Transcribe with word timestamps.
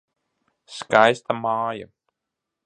Skaista 0.77 1.37
māja. 1.45 1.91